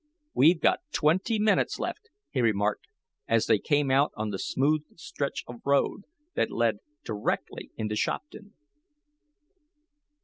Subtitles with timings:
[0.33, 2.87] "We've got twenty minutes left," he remarked
[3.27, 8.55] as they came out on the smooth stretch of road, that led directly into Shopton.